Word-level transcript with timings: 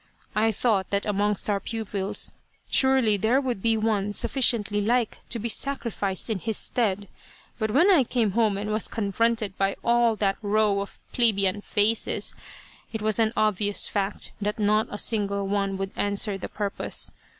I 0.33 0.51
thought 0.51 0.89
that 0.89 1.05
amongst 1.05 1.47
our 1.47 1.59
pupils 1.59 2.31
surely 2.71 3.17
there 3.17 3.39
would 3.39 3.61
be 3.61 3.77
one 3.77 4.13
suffi 4.13 4.41
ciently 4.41 4.83
like 4.83 5.19
to 5.29 5.37
be 5.37 5.47
sacrificed 5.47 6.27
in 6.27 6.39
his 6.39 6.57
stead, 6.57 7.07
but 7.59 7.69
when 7.69 7.91
I 7.91 8.03
came 8.03 8.31
home 8.31 8.57
and 8.57 8.71
was 8.71 8.87
confronted 8.87 9.55
by 9.59 9.75
all 9.83 10.15
that 10.15 10.37
row 10.41 10.79
of 10.81 10.97
plebian 11.13 11.61
faces, 11.61 12.33
it 12.91 13.03
was 13.03 13.19
an 13.19 13.31
obvious 13.37 13.87
fact 13.87 14.31
that 14.41 14.57
not 14.57 14.87
a 14.89 14.97
single 14.97 15.45
one 15.47 15.77
would 15.77 15.91
answer 15.95 16.35
the 16.35 16.49
purpose. 16.49 17.13